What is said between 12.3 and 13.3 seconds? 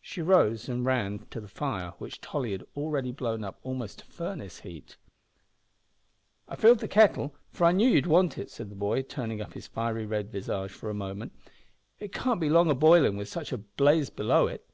be long o' boiling with